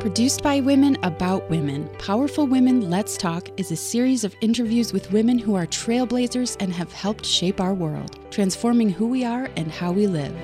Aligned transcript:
Produced 0.00 0.42
by 0.42 0.60
women 0.60 0.96
about 1.02 1.50
women, 1.50 1.86
Powerful 1.98 2.46
Women 2.46 2.88
Let's 2.88 3.18
Talk 3.18 3.50
is 3.58 3.70
a 3.70 3.76
series 3.76 4.24
of 4.24 4.34
interviews 4.40 4.94
with 4.94 5.12
women 5.12 5.38
who 5.38 5.54
are 5.54 5.66
trailblazers 5.66 6.56
and 6.58 6.72
have 6.72 6.90
helped 6.90 7.26
shape 7.26 7.60
our 7.60 7.74
world, 7.74 8.18
transforming 8.30 8.88
who 8.88 9.06
we 9.06 9.26
are 9.26 9.50
and 9.56 9.70
how 9.70 9.92
we 9.92 10.06
live. 10.06 10.34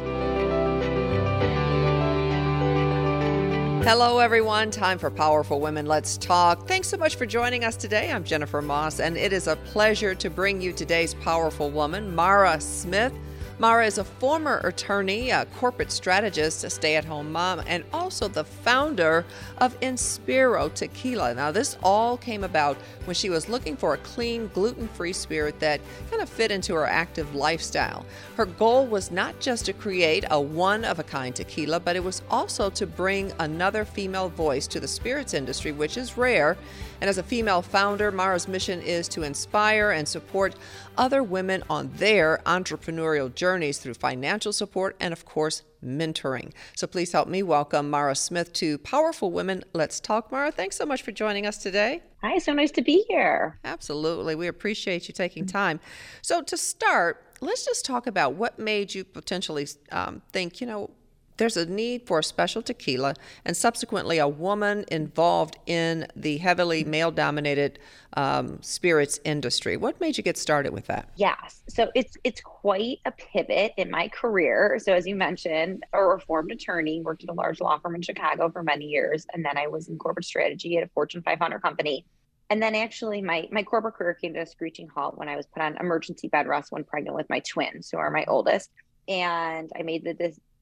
Hello, 3.82 4.19
everyone. 4.19 4.70
Time 4.70 4.98
for 4.98 5.11
Powerful 5.11 5.59
Women 5.59 5.86
Let's 5.86 6.18
Talk. 6.18 6.68
Thanks 6.68 6.88
so 6.88 6.98
much 6.98 7.16
for 7.16 7.25
joining 7.25 7.64
us 7.64 7.77
today. 7.77 8.12
I'm 8.12 8.25
Jennifer 8.25 8.61
Moss, 8.61 9.00
and 9.00 9.16
it 9.16 9.32
is 9.32 9.46
a 9.46 9.57
pleasure 9.57 10.14
to 10.16 10.29
bring 10.29 10.61
you 10.61 10.75
today's 10.75 11.14
powerful 11.14 11.70
woman, 11.70 12.14
Mara 12.14 12.61
Smith. 12.61 13.14
Mara 13.59 13.86
is 13.86 13.96
a 13.96 14.04
former 14.04 14.59
attorney, 14.64 15.30
a 15.30 15.46
corporate 15.46 15.91
strategist, 15.91 16.62
a 16.65 16.69
stay 16.69 16.96
at 16.96 17.06
home 17.06 17.33
mom, 17.33 17.62
and 17.66 17.84
also 17.91 18.29
the 18.29 18.45
founder 18.45 19.24
of 19.56 19.80
Inspiro 19.80 20.73
Tequila. 20.74 21.32
Now, 21.32 21.51
this 21.51 21.79
all 21.82 22.19
came 22.19 22.45
about 22.45 22.77
when 23.06 23.15
she 23.15 23.30
was 23.30 23.48
looking 23.48 23.74
for 23.74 23.95
a 23.95 23.98
clean, 23.98 24.48
gluten 24.48 24.88
free 24.88 25.15
spirit 25.15 25.59
that 25.60 25.80
kind 26.10 26.20
of 26.20 26.29
fit 26.29 26.51
into 26.51 26.74
her 26.74 26.84
active 26.84 27.34
lifestyle. 27.34 28.05
Her 28.37 28.45
goal 28.45 28.87
was 28.87 29.10
not 29.10 29.41
just 29.41 29.65
to 29.66 29.73
create 29.73 30.27
a 30.30 30.38
one 30.38 30.84
of 30.84 30.98
a 30.98 31.02
kind 31.02 31.34
tequila, 31.34 31.80
but 31.80 31.96
it 31.96 32.04
was 32.04 32.20
also 32.29 32.68
to 32.68 32.87
bring 32.87 33.32
another 33.38 33.87
female 33.87 34.29
voice 34.29 34.66
to 34.66 34.80
the 34.80 34.88
spirits 34.88 35.32
industry, 35.32 35.73
which 35.73 35.96
is 35.96 36.18
rare. 36.18 36.59
And 37.01 37.09
as 37.09 37.16
a 37.16 37.23
female 37.23 37.62
founder, 37.62 38.12
Mara's 38.12 38.48
mission 38.48 38.82
is 38.82 39.09
to 39.09 39.23
inspire 39.23 39.93
and 39.93 40.07
support 40.07 40.57
other 40.98 41.23
women 41.23 41.62
on 41.68 41.91
their 41.96 42.41
entrepreneurial 42.46 43.34
journeys 43.34 43.78
through 43.78 43.95
financial 43.95 44.52
support 44.52 44.96
and, 45.00 45.12
of 45.12 45.24
course, 45.24 45.62
mentoring. 45.84 46.52
So 46.74 46.87
please 46.87 47.12
help 47.12 47.28
me 47.28 47.42
welcome 47.42 47.91
Mara 47.91 48.14
Smith 48.14 48.52
to 48.54 48.79
Powerful 48.79 49.30
Women. 49.30 49.65
Let's 49.73 50.01
talk, 50.01 50.32
Mara. 50.32 50.51
Thanks 50.51 50.76
so 50.76 50.87
much 50.87 51.02
for 51.02 51.12
joining 51.12 51.46
us 51.46 51.59
today. 51.59 52.02
Hi, 52.23 52.38
so 52.38 52.52
nice 52.52 52.73
to 52.73 52.82
be 52.82 53.04
here. 53.09 53.59
Absolutely. 53.65 54.34
We 54.34 54.48
appreciate 54.48 55.09
you 55.09 55.15
taking 55.15 55.46
time. 55.46 55.80
So, 56.23 56.43
to 56.43 56.56
start, 56.56 57.23
let's 57.40 57.65
just 57.65 57.84
talk 57.84 58.06
about 58.06 58.34
what 58.34 58.59
made 58.59 58.95
you 58.95 59.04
potentially 59.04 59.66
um, 59.93 60.23
think, 60.32 60.60
you 60.60 60.66
know, 60.66 60.90
there's 61.37 61.56
a 61.56 61.66
need 61.66 62.06
for 62.06 62.18
a 62.18 62.24
special 62.24 62.62
tequila 62.62 63.15
and 63.45 63.56
subsequently 63.56 64.19
a 64.19 64.28
woman 64.28 64.84
involved 64.91 65.59
in 65.66 66.06
the 66.16 66.38
heavily 66.38 66.84
male 66.84 67.10
dominated 67.10 67.78
um, 68.15 68.59
spirits 68.62 69.20
industry. 69.25 69.76
What 69.76 70.00
made 70.00 70.16
you 70.16 70.22
get 70.22 70.38
started 70.38 70.72
with 70.72 70.87
that? 70.87 71.10
Yes. 71.16 71.62
So 71.69 71.91
it's 71.94 72.16
it's 72.25 72.41
quite 72.41 73.00
a 73.04 73.12
pivot 73.12 73.72
in 73.76 73.91
my 73.91 74.09
career. 74.09 74.78
So 74.82 74.93
as 74.93 75.06
you 75.06 75.15
mentioned 75.15 75.84
a 75.93 76.03
reformed 76.03 76.50
attorney 76.50 77.03
worked 77.03 77.25
at 77.25 77.31
a 77.31 77.34
large 77.34 77.60
law 77.60 77.78
firm 77.78 77.94
in 77.94 78.03
chicago 78.03 78.50
for 78.50 78.62
many 78.62 78.87
years 78.87 79.26
and 79.32 79.44
then 79.44 79.59
i 79.59 79.66
was 79.66 79.88
in 79.88 79.98
corporate 79.98 80.25
strategy 80.25 80.76
at 80.78 80.84
a 80.84 80.88
fortune 80.88 81.22
500 81.22 81.60
company. 81.60 82.06
And 82.48 82.62
then 82.62 82.75
actually 82.75 83.21
my 83.21 83.48
my 83.50 83.62
corporate 83.62 83.94
career 83.94 84.15
came 84.15 84.32
to 84.34 84.41
a 84.41 84.47
screeching 84.47 84.88
halt 84.88 85.19
when 85.19 85.28
i 85.28 85.37
was 85.37 85.47
put 85.47 85.62
on 85.62 85.76
emergency 85.76 86.28
bed 86.28 86.47
rest 86.47 86.72
when 86.72 86.84
pregnant 86.84 87.16
with 87.16 87.28
my 87.28 87.41
twins 87.41 87.91
who 87.91 87.98
are 87.98 88.10
my 88.10 88.25
oldest. 88.26 88.71
And 89.09 89.71
I 89.78 89.82
made 89.82 90.04
the 90.04 90.15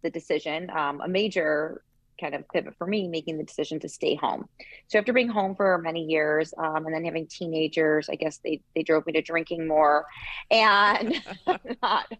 the 0.05 0.10
decision, 0.10 0.70
um, 0.70 1.00
a 1.00 1.08
major 1.08 1.83
kind 2.20 2.36
of 2.36 2.48
pivot 2.50 2.77
for 2.78 2.86
me, 2.86 3.08
making 3.08 3.38
the 3.38 3.44
decision 3.44 3.80
to 3.80 3.88
stay 3.88 4.14
home. 4.14 4.48
So 4.86 4.98
after 4.98 5.12
being 5.12 5.28
home 5.28 5.56
for 5.56 5.78
many 5.78 6.05
years, 6.05 6.55
um, 6.56 6.86
and 6.86 6.94
then 6.94 7.05
having 7.05 7.27
teenagers, 7.27 8.08
I 8.08 8.14
guess 8.14 8.38
they 8.44 8.60
they 8.77 8.84
drove 8.84 9.06
me 9.06 9.12
to 9.14 9.22
drinking 9.22 9.66
more, 9.66 10.06
and 10.50 11.20
not, 11.82 12.12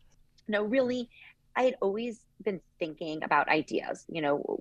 no, 0.48 0.64
really, 0.64 1.08
I 1.55 1.62
had 1.62 1.77
always 1.80 2.20
been 2.42 2.60
thinking 2.80 3.22
about 3.22 3.48
ideas. 3.48 4.05
You 4.08 4.22
know, 4.22 4.60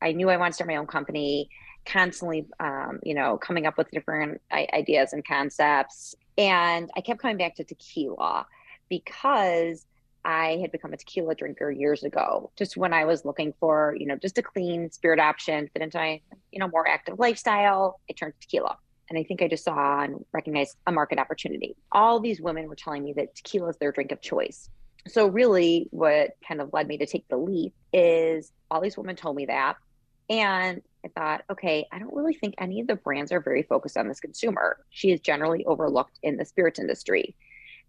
I 0.00 0.12
knew 0.12 0.30
I 0.30 0.36
wanted 0.36 0.50
to 0.50 0.54
start 0.54 0.68
my 0.68 0.76
own 0.76 0.86
company. 0.86 1.48
Constantly, 1.84 2.46
um, 2.60 3.00
you 3.02 3.12
know, 3.12 3.36
coming 3.36 3.66
up 3.66 3.76
with 3.76 3.90
different 3.90 4.40
ideas 4.52 5.12
and 5.12 5.26
concepts, 5.26 6.14
and 6.38 6.88
I 6.96 7.00
kept 7.00 7.20
coming 7.20 7.38
back 7.38 7.56
to 7.56 7.64
tequila 7.64 8.46
because 8.88 9.84
I 10.24 10.58
had 10.60 10.72
become 10.72 10.92
a 10.92 10.96
tequila 10.96 11.34
drinker 11.34 11.70
years 11.70 12.04
ago, 12.04 12.50
just 12.56 12.76
when 12.76 12.92
I 12.92 13.04
was 13.04 13.24
looking 13.24 13.54
for, 13.58 13.96
you 13.98 14.06
know, 14.06 14.16
just 14.16 14.38
a 14.38 14.42
clean 14.42 14.90
spirit 14.90 15.18
option, 15.18 15.68
fit 15.72 15.82
into 15.82 15.98
my, 15.98 16.20
you 16.50 16.60
know, 16.60 16.68
more 16.68 16.86
active 16.86 17.18
lifestyle. 17.18 18.00
I 18.08 18.12
turned 18.12 18.34
to 18.34 18.40
tequila. 18.40 18.76
And 19.10 19.18
I 19.18 19.24
think 19.24 19.42
I 19.42 19.48
just 19.48 19.64
saw 19.64 20.02
and 20.02 20.24
recognized 20.32 20.76
a 20.86 20.92
market 20.92 21.18
opportunity. 21.18 21.76
All 21.90 22.20
these 22.20 22.40
women 22.40 22.68
were 22.68 22.76
telling 22.76 23.04
me 23.04 23.12
that 23.14 23.34
tequila 23.34 23.70
is 23.70 23.76
their 23.78 23.92
drink 23.92 24.12
of 24.12 24.20
choice. 24.20 24.70
So, 25.08 25.26
really, 25.26 25.88
what 25.90 26.30
kind 26.46 26.60
of 26.60 26.72
led 26.72 26.86
me 26.86 26.96
to 26.98 27.06
take 27.06 27.26
the 27.28 27.36
leap 27.36 27.74
is 27.92 28.52
all 28.70 28.80
these 28.80 28.96
women 28.96 29.16
told 29.16 29.36
me 29.36 29.46
that. 29.46 29.76
And 30.30 30.80
I 31.04 31.08
thought, 31.08 31.42
okay, 31.50 31.86
I 31.90 31.98
don't 31.98 32.14
really 32.14 32.34
think 32.34 32.54
any 32.58 32.80
of 32.80 32.86
the 32.86 32.94
brands 32.94 33.32
are 33.32 33.40
very 33.40 33.64
focused 33.64 33.96
on 33.96 34.08
this 34.08 34.20
consumer. 34.20 34.78
She 34.90 35.10
is 35.10 35.20
generally 35.20 35.64
overlooked 35.66 36.18
in 36.22 36.36
the 36.36 36.44
spirits 36.44 36.78
industry. 36.78 37.34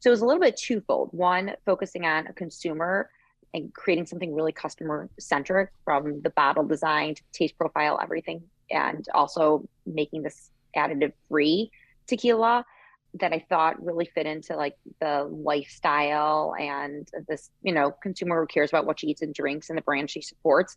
So 0.03 0.09
it 0.09 0.11
was 0.11 0.21
a 0.21 0.25
little 0.25 0.41
bit 0.41 0.57
twofold. 0.57 1.11
One, 1.13 1.53
focusing 1.65 2.05
on 2.05 2.27
a 2.27 2.33
consumer 2.33 3.09
and 3.53 3.73
creating 3.73 4.05
something 4.05 4.35
really 4.35 4.51
customer 4.51 5.09
centric 5.17 5.69
from 5.85 6.21
the 6.23 6.29
bottle 6.31 6.65
design 6.65 7.15
to 7.15 7.21
taste 7.31 7.57
profile, 7.57 7.97
everything, 8.03 8.43
and 8.69 9.07
also 9.13 9.65
making 9.85 10.23
this 10.23 10.51
additive 10.75 11.13
free 11.29 11.71
tequila 12.05 12.65
that 13.13 13.31
I 13.31 13.45
thought 13.47 13.81
really 13.81 14.03
fit 14.13 14.25
into 14.25 14.57
like 14.57 14.75
the 14.99 15.23
lifestyle 15.31 16.53
and 16.59 17.07
this, 17.29 17.49
you 17.61 17.73
know, 17.73 17.91
consumer 18.03 18.41
who 18.41 18.47
cares 18.47 18.71
about 18.71 18.85
what 18.85 18.99
she 18.99 19.07
eats 19.07 19.21
and 19.21 19.33
drinks 19.33 19.69
and 19.69 19.77
the 19.77 19.83
brand 19.83 20.11
she 20.11 20.21
supports. 20.21 20.75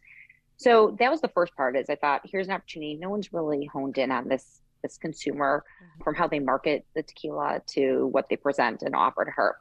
So 0.57 0.95
that 1.01 1.11
was 1.11 1.21
the 1.21 1.33
first 1.35 1.53
part 1.57 1.77
is 1.77 1.91
I 1.91 1.97
thought 1.97 2.21
here's 2.31 2.47
an 2.47 2.53
opportunity. 2.53 2.95
No 2.95 3.11
one's 3.11 3.33
really 3.33 3.69
honed 3.73 3.99
in 3.99 4.13
on 4.13 4.29
this 4.29 4.61
this 4.83 4.99
consumer 4.99 5.65
from 6.05 6.15
how 6.15 6.27
they 6.27 6.39
market 6.39 6.85
the 6.95 7.03
tequila 7.03 7.61
to 7.67 8.07
what 8.09 8.29
they 8.29 8.37
present 8.37 8.83
and 8.83 8.95
offer 8.95 9.25
to 9.25 9.31
her. 9.31 9.57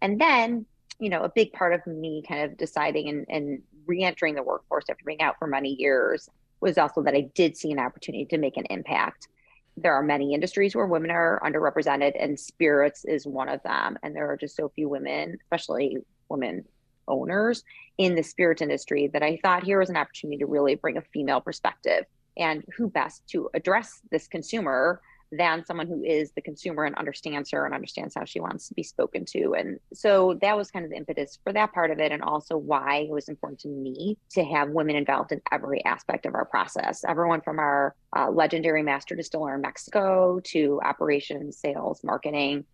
And 0.00 0.20
then, 0.20 0.66
you 0.98 1.08
know, 1.08 1.22
a 1.22 1.28
big 1.28 1.52
part 1.52 1.72
of 1.72 1.86
me 1.86 2.22
kind 2.26 2.42
of 2.42 2.56
deciding 2.56 3.08
and, 3.08 3.26
and 3.28 3.62
re-entering 3.86 4.34
the 4.34 4.42
workforce 4.42 4.86
after 4.90 5.04
being 5.04 5.22
out 5.22 5.36
for 5.38 5.46
many 5.46 5.70
years 5.78 6.28
was 6.60 6.78
also 6.78 7.02
that 7.02 7.14
I 7.14 7.30
did 7.34 7.56
see 7.56 7.70
an 7.70 7.78
opportunity 7.78 8.24
to 8.26 8.38
make 8.38 8.56
an 8.56 8.66
impact. 8.70 9.28
There 9.76 9.94
are 9.94 10.02
many 10.02 10.32
industries 10.32 10.74
where 10.74 10.86
women 10.86 11.10
are 11.10 11.40
underrepresented, 11.44 12.12
and 12.18 12.40
spirits 12.40 13.04
is 13.04 13.26
one 13.26 13.48
of 13.48 13.62
them. 13.62 13.98
And 14.02 14.16
there 14.16 14.30
are 14.30 14.36
just 14.36 14.56
so 14.56 14.70
few 14.70 14.88
women, 14.88 15.36
especially 15.42 15.98
women 16.28 16.64
owners 17.08 17.62
in 17.98 18.14
the 18.14 18.22
spirits 18.22 18.62
industry, 18.62 19.08
that 19.12 19.22
I 19.22 19.38
thought 19.42 19.64
here 19.64 19.78
was 19.78 19.90
an 19.90 19.96
opportunity 19.96 20.38
to 20.38 20.46
really 20.46 20.76
bring 20.76 20.96
a 20.96 21.02
female 21.02 21.40
perspective 21.40 22.04
and 22.36 22.64
who 22.76 22.88
best 22.88 23.26
to 23.28 23.48
address 23.54 24.00
this 24.10 24.28
consumer 24.28 25.00
than 25.32 25.64
someone 25.64 25.88
who 25.88 26.04
is 26.04 26.30
the 26.32 26.40
consumer 26.40 26.84
and 26.84 26.94
understands 26.94 27.50
her 27.50 27.66
and 27.66 27.74
understands 27.74 28.14
how 28.14 28.24
she 28.24 28.38
wants 28.38 28.68
to 28.68 28.74
be 28.74 28.82
spoken 28.84 29.24
to. 29.24 29.54
And 29.54 29.80
so 29.92 30.38
that 30.40 30.56
was 30.56 30.70
kind 30.70 30.84
of 30.84 30.90
the 30.90 30.96
impetus 30.96 31.38
for 31.42 31.52
that 31.52 31.72
part 31.72 31.90
of 31.90 31.98
it, 31.98 32.12
and 32.12 32.22
also 32.22 32.56
why 32.56 32.98
it 32.98 33.10
was 33.10 33.28
important 33.28 33.58
to 33.60 33.68
me 33.68 34.18
to 34.30 34.44
have 34.44 34.70
women 34.70 34.94
involved 34.94 35.32
in 35.32 35.42
every 35.50 35.84
aspect 35.84 36.26
of 36.26 36.34
our 36.34 36.44
process. 36.44 37.02
Everyone 37.06 37.40
from 37.40 37.58
our 37.58 37.96
uh, 38.16 38.30
legendary 38.30 38.84
master 38.84 39.16
distiller 39.16 39.56
in 39.56 39.62
Mexico 39.62 40.40
to 40.44 40.80
operations, 40.84 41.56
sales, 41.58 42.04
marketing. 42.04 42.64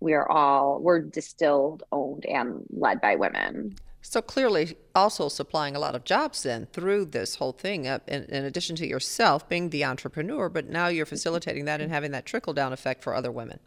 We 0.00 0.12
are 0.12 0.28
all, 0.28 0.80
we're 0.80 1.00
distilled, 1.00 1.84
owned, 1.92 2.26
and 2.26 2.64
led 2.70 3.00
by 3.00 3.16
women. 3.16 3.76
So 4.04 4.20
clearly, 4.20 4.76
also 4.96 5.28
supplying 5.28 5.76
a 5.76 5.78
lot 5.78 5.94
of 5.94 6.04
jobs 6.04 6.42
then 6.42 6.66
through 6.72 7.06
this 7.06 7.36
whole 7.36 7.52
thing, 7.52 7.84
in, 7.84 8.00
in, 8.08 8.44
addition 8.44 8.74
to 8.76 8.86
yourself 8.86 9.48
being 9.48 9.70
the 9.70 9.84
entrepreneur, 9.84 10.48
but 10.48 10.68
now 10.68 10.88
you're 10.88 11.06
facilitating 11.06 11.66
that 11.66 11.80
and 11.80 11.90
having 11.90 12.10
that 12.10 12.26
trickle 12.26 12.52
down 12.52 12.72
effect 12.72 13.02
for 13.02 13.14
other 13.14 13.30
women. 13.30 13.60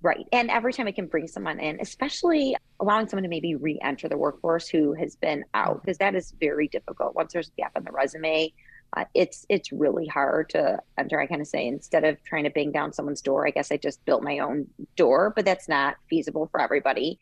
Right. 0.00 0.26
And 0.32 0.50
every 0.50 0.72
time 0.72 0.88
I 0.88 0.92
can 0.92 1.06
bring 1.06 1.28
someone 1.28 1.60
in, 1.60 1.78
especially 1.80 2.56
allowing 2.80 3.06
someone 3.06 3.22
to 3.22 3.28
maybe 3.28 3.54
re 3.54 3.78
enter 3.82 4.08
the 4.08 4.16
workforce 4.16 4.66
who 4.66 4.94
has 4.94 5.14
been 5.14 5.44
out, 5.54 5.82
because 5.82 5.98
that 5.98 6.14
is 6.16 6.32
very 6.40 6.68
difficult. 6.68 7.14
Once 7.14 7.34
there's 7.34 7.48
a 7.48 7.60
gap 7.60 7.72
in 7.76 7.84
the 7.84 7.92
resume, 7.92 8.52
uh, 8.96 9.04
it's 9.14 9.46
it's 9.48 9.70
really 9.70 10.06
hard 10.06 10.48
to 10.50 10.80
enter. 10.98 11.20
I 11.20 11.26
kind 11.26 11.40
of 11.40 11.46
say 11.46 11.66
instead 11.66 12.04
of 12.04 12.22
trying 12.24 12.44
to 12.44 12.50
bang 12.50 12.72
down 12.72 12.92
someone's 12.92 13.20
door, 13.20 13.46
I 13.46 13.50
guess 13.50 13.70
I 13.70 13.76
just 13.76 14.04
built 14.04 14.24
my 14.24 14.40
own 14.40 14.66
door, 14.96 15.32
but 15.36 15.44
that's 15.44 15.68
not 15.68 15.96
feasible 16.10 16.48
for 16.50 16.60
everybody. 16.60 17.20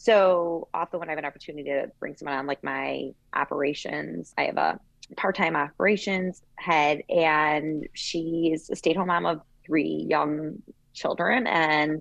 So 0.00 0.68
often 0.72 0.98
when 0.98 1.10
I 1.10 1.12
have 1.12 1.18
an 1.18 1.26
opportunity 1.26 1.68
to 1.68 1.90
bring 2.00 2.16
someone 2.16 2.34
on, 2.34 2.46
like 2.46 2.64
my 2.64 3.10
operations, 3.34 4.32
I 4.38 4.44
have 4.44 4.56
a 4.56 4.80
part-time 5.18 5.56
operations 5.56 6.40
head, 6.56 7.02
and 7.10 7.86
she's 7.92 8.70
a 8.70 8.76
stay-at-home 8.76 9.08
mom 9.08 9.26
of 9.26 9.42
three 9.66 10.06
young 10.08 10.62
children, 10.94 11.46
and 11.46 12.00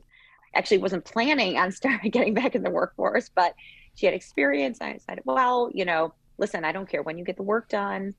actually 0.55 0.77
wasn't 0.77 1.03
planning 1.03 1.57
on 1.57 1.71
starting 1.73 2.09
getting 2.09 2.33
back 2.33 2.55
in 2.55 2.63
the 2.63 2.69
workforce, 2.69 3.27
but 3.35 3.53
she 3.95 4.05
had 4.05 4.15
experience. 4.15 4.77
I 4.79 4.93
decided, 4.93 5.25
well, 5.25 5.69
you 5.73 5.83
know, 5.83 6.13
listen, 6.37 6.63
I 6.63 6.71
don't 6.71 6.87
care 6.87 7.03
when 7.03 7.17
you 7.17 7.25
get 7.25 7.35
the 7.35 7.43
work 7.43 7.67
done. 7.67 8.13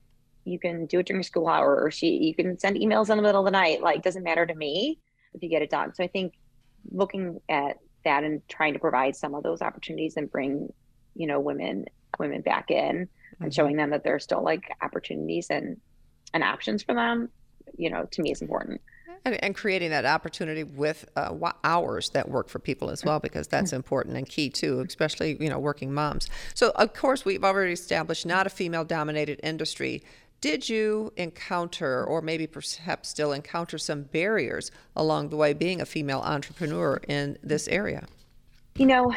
You 0.45 0.59
can 0.59 0.85
do 0.85 0.99
it 0.99 1.07
during 1.07 1.23
school 1.23 1.47
hour, 1.47 1.83
or 1.83 1.89
she 1.89 2.17
you 2.17 2.35
can 2.35 2.59
send 2.59 2.75
emails 2.75 3.09
in 3.09 3.17
the 3.17 3.23
middle 3.23 3.41
of 3.41 3.45
the 3.45 3.51
night. 3.51 3.81
Like, 3.81 4.03
doesn't 4.03 4.21
matter 4.21 4.45
to 4.45 4.53
me 4.53 4.99
if 5.33 5.41
you 5.41 5.49
get 5.49 5.63
it 5.63 5.71
done. 5.71 5.95
So 5.95 6.03
I 6.03 6.07
think 6.07 6.33
looking 6.91 7.41
at 7.49 7.77
that 8.03 8.23
and 8.23 8.47
trying 8.47 8.73
to 8.73 8.79
provide 8.79 9.15
some 9.15 9.33
of 9.35 9.43
those 9.43 9.61
opportunities 9.61 10.17
and 10.17 10.31
bring 10.31 10.71
you 11.15 11.27
know 11.27 11.39
women 11.39 11.85
women 12.19 12.41
back 12.41 12.71
in 12.71 13.07
mm-hmm. 13.07 13.43
and 13.43 13.53
showing 13.53 13.75
them 13.75 13.89
that 13.91 14.03
there's 14.03 14.23
still 14.23 14.43
like 14.43 14.71
opportunities 14.81 15.47
and 15.49 15.77
and 16.33 16.43
options 16.43 16.81
for 16.83 16.95
them, 16.95 17.29
you 17.77 17.89
know, 17.89 18.07
to 18.11 18.21
me 18.21 18.31
is 18.31 18.41
important. 18.41 18.81
And, 19.23 19.43
and 19.43 19.53
creating 19.53 19.91
that 19.91 20.05
opportunity 20.05 20.63
with 20.63 21.07
uh, 21.15 21.35
hours 21.63 22.09
that 22.11 22.29
work 22.29 22.49
for 22.49 22.57
people 22.57 22.89
as 22.89 23.05
well, 23.05 23.19
because 23.19 23.47
that's 23.47 23.71
important 23.71 24.17
and 24.17 24.27
key 24.27 24.49
too, 24.49 24.79
especially 24.87 25.37
you 25.39 25.49
know 25.49 25.59
working 25.59 25.93
moms. 25.93 26.27
So 26.55 26.71
of 26.75 26.93
course 26.93 27.23
we've 27.23 27.43
already 27.43 27.73
established 27.73 28.25
not 28.25 28.47
a 28.47 28.49
female-dominated 28.49 29.39
industry. 29.43 30.01
Did 30.41 30.67
you 30.67 31.13
encounter, 31.17 32.03
or 32.03 32.23
maybe 32.23 32.47
perhaps 32.47 33.09
still 33.09 33.31
encounter, 33.31 33.77
some 33.77 34.03
barriers 34.03 34.71
along 34.95 35.29
the 35.29 35.35
way 35.35 35.53
being 35.53 35.79
a 35.79 35.85
female 35.85 36.21
entrepreneur 36.21 36.99
in 37.07 37.37
this 37.43 37.67
area? 37.67 38.07
You 38.75 38.87
know, 38.87 39.13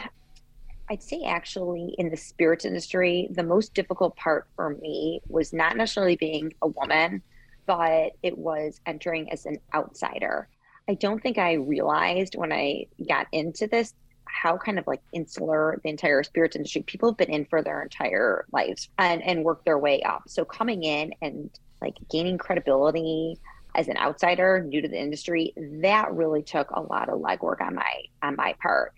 I'd 0.91 1.03
say 1.03 1.23
actually 1.25 1.95
in 1.97 2.11
the 2.11 2.17
spirits 2.19 2.67
industry, 2.67 3.29
the 3.31 3.43
most 3.43 3.73
difficult 3.73 4.15
part 4.17 4.47
for 4.55 4.77
me 4.77 5.23
was 5.27 5.55
not 5.55 5.79
necessarily 5.79 6.17
being 6.17 6.53
a 6.61 6.69
woman, 6.69 7.23
but 7.65 8.13
it 8.23 8.37
was 8.37 8.83
entering 8.85 9.33
as 9.33 9.47
an 9.47 9.57
outsider. 9.73 10.47
I 10.89 10.95
don't 10.95 11.23
think 11.23 11.39
I 11.39 11.55
realized 11.55 12.35
when 12.37 12.53
I 12.53 12.85
got 13.09 13.29
into 13.33 13.67
this 13.67 13.95
how 14.43 14.57
kind 14.57 14.79
of 14.79 14.87
like 14.87 15.01
insular 15.13 15.81
the 15.83 15.91
entire 15.91 16.23
spirits 16.23 16.57
industry 16.57 16.83
people 16.83 17.11
have 17.11 17.17
been 17.17 17.31
in 17.31 17.45
for 17.47 17.63
their 17.63 17.83
entire 17.83 18.45
lives 18.53 18.89
and 18.99 19.23
and 19.23 19.45
work 19.45 19.65
their 19.65 19.79
way 19.79 20.03
up. 20.03 20.23
So 20.27 20.45
coming 20.45 20.83
in 20.83 21.13
and 21.23 21.51
like 21.81 21.95
gaining 22.11 22.39
credibility 22.39 23.39
as 23.75 23.89
an 23.89 23.97
outsider 23.97 24.63
new 24.63 24.81
to 24.81 24.89
the 24.89 25.01
industry 25.01 25.53
that 25.83 26.13
really 26.13 26.43
took 26.43 26.71
a 26.71 26.81
lot 26.81 27.09
of 27.09 27.21
legwork 27.21 27.61
on 27.61 27.75
my 27.75 28.03
on 28.23 28.37
my 28.37 28.55
part 28.63 28.93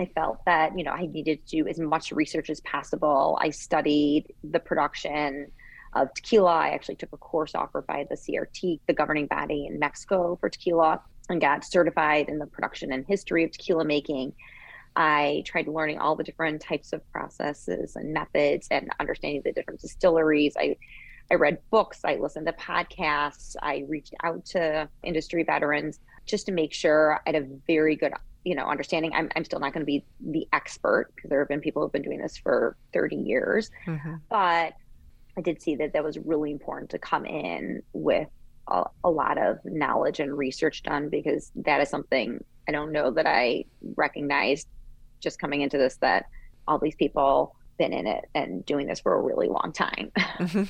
i 0.00 0.06
felt 0.06 0.44
that 0.44 0.76
you 0.76 0.82
know 0.82 0.90
i 0.90 1.06
needed 1.06 1.38
to 1.46 1.62
do 1.62 1.68
as 1.68 1.78
much 1.78 2.10
research 2.10 2.50
as 2.50 2.60
possible 2.62 3.38
i 3.40 3.48
studied 3.48 4.24
the 4.42 4.58
production 4.58 5.46
of 5.94 6.12
tequila. 6.14 6.52
I 6.52 6.70
actually 6.70 6.96
took 6.96 7.12
a 7.12 7.16
course 7.16 7.54
offered 7.54 7.86
by 7.86 8.06
the 8.08 8.16
CRT, 8.16 8.80
the 8.86 8.92
governing 8.92 9.26
body 9.26 9.66
in 9.66 9.78
Mexico 9.78 10.36
for 10.40 10.48
tequila, 10.48 11.00
and 11.28 11.40
got 11.40 11.64
certified 11.64 12.28
in 12.28 12.38
the 12.38 12.46
production 12.46 12.92
and 12.92 13.04
history 13.06 13.44
of 13.44 13.52
tequila 13.52 13.84
making. 13.84 14.32
I 14.98 15.44
tried 15.46 15.68
learning 15.68 16.00
all 16.00 16.16
the 16.16 16.24
different 16.24 16.60
types 16.60 16.92
of 16.92 17.08
processes 17.12 17.94
and 17.94 18.12
methods 18.12 18.66
and 18.68 18.90
understanding 18.98 19.42
the 19.44 19.52
different 19.52 19.80
distilleries. 19.80 20.54
I 20.58 20.76
I 21.30 21.34
read 21.34 21.58
books, 21.70 22.00
I 22.04 22.16
listened 22.16 22.46
to 22.46 22.52
podcasts, 22.54 23.54
I 23.62 23.84
reached 23.86 24.14
out 24.24 24.44
to 24.46 24.88
industry 25.04 25.44
veterans 25.44 26.00
just 26.26 26.46
to 26.46 26.52
make 26.52 26.72
sure 26.72 27.20
I 27.26 27.32
had 27.32 27.42
a 27.42 27.46
very 27.66 27.96
good, 27.96 28.12
you 28.44 28.54
know, 28.54 28.66
understanding. 28.66 29.12
I'm, 29.14 29.28
I'm 29.36 29.44
still 29.44 29.60
not 29.60 29.74
going 29.74 29.82
to 29.82 29.86
be 29.86 30.04
the 30.20 30.48
expert 30.54 31.12
because 31.14 31.28
there 31.28 31.38
have 31.40 31.48
been 31.48 31.60
people 31.60 31.82
who've 31.82 31.92
been 31.92 32.02
doing 32.02 32.20
this 32.20 32.38
for 32.38 32.76
30 32.94 33.16
years, 33.16 33.70
mm-hmm. 33.86 34.14
but 34.30 34.72
I 35.36 35.40
did 35.42 35.60
see 35.60 35.76
that 35.76 35.92
that 35.92 36.02
was 36.02 36.16
really 36.16 36.50
important 36.50 36.90
to 36.90 36.98
come 36.98 37.26
in 37.26 37.82
with 37.92 38.28
a, 38.66 38.84
a, 39.04 39.10
lot 39.10 39.36
of 39.36 39.58
knowledge 39.64 40.20
and 40.20 40.36
research 40.36 40.82
done 40.82 41.10
because 41.10 41.52
that 41.56 41.82
is 41.82 41.90
something 41.90 42.42
I 42.66 42.72
don't 42.72 42.90
know 42.90 43.10
that 43.10 43.26
I 43.26 43.66
recognized 43.96 44.66
just 45.20 45.38
coming 45.38 45.62
into 45.62 45.78
this 45.78 45.96
that 45.96 46.26
all 46.66 46.78
these 46.78 46.94
people 46.94 47.54
been 47.78 47.92
in 47.92 48.06
it 48.06 48.28
and 48.34 48.66
doing 48.66 48.86
this 48.86 49.00
for 49.00 49.14
a 49.14 49.22
really 49.22 49.48
long 49.48 49.72
time. 49.72 50.10
mm-hmm. 50.18 50.64